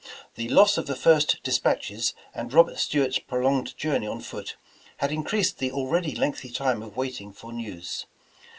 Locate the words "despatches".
1.43-2.15